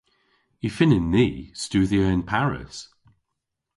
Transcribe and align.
Y 0.67 0.69
fynnyn 0.75 1.07
ni 1.13 1.27
studhya 1.61 2.01
yn 2.15 2.21
Paris. 2.29 2.77